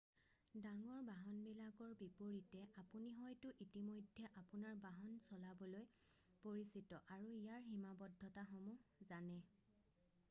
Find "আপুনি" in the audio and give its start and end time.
2.83-3.11